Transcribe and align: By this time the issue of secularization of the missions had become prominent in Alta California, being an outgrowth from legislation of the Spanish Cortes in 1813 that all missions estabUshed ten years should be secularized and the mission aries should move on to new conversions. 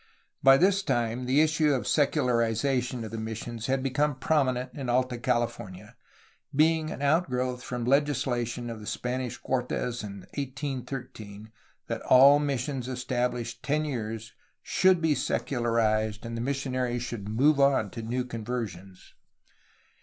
By 0.41 0.57
this 0.57 0.81
time 0.81 1.27
the 1.27 1.41
issue 1.41 1.71
of 1.75 1.87
secularization 1.87 3.03
of 3.03 3.11
the 3.11 3.19
missions 3.19 3.67
had 3.67 3.83
become 3.83 4.15
prominent 4.15 4.71
in 4.73 4.89
Alta 4.89 5.19
California, 5.19 5.95
being 6.55 6.89
an 6.89 7.03
outgrowth 7.03 7.61
from 7.61 7.85
legislation 7.85 8.71
of 8.71 8.79
the 8.79 8.87
Spanish 8.87 9.37
Cortes 9.37 10.01
in 10.03 10.21
1813 10.33 11.51
that 11.85 12.01
all 12.01 12.39
missions 12.39 12.87
estabUshed 12.87 13.57
ten 13.61 13.85
years 13.85 14.33
should 14.63 15.03
be 15.03 15.13
secularized 15.13 16.25
and 16.25 16.35
the 16.35 16.41
mission 16.41 16.73
aries 16.73 17.03
should 17.03 17.29
move 17.29 17.59
on 17.59 17.91
to 17.91 18.01
new 18.01 18.25
conversions. 18.25 19.13